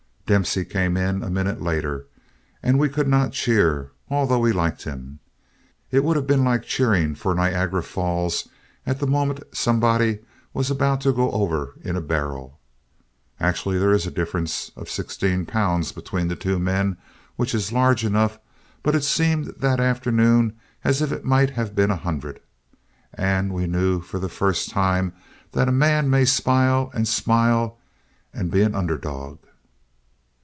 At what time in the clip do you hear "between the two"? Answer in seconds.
15.91-16.57